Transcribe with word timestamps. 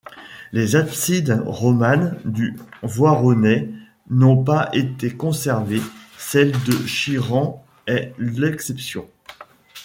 Les 0.51 0.75
absides 0.75 1.43
romanes 1.45 2.17
du 2.25 2.57
Voironnais 2.81 3.69
n’ont 4.09 4.43
pas 4.43 4.69
été 4.73 5.11
conservées, 5.13 5.83
celle 6.17 6.53
de 6.63 6.73
Chirens 6.87 7.63
est 7.85 8.11
l’exception. 8.17 9.07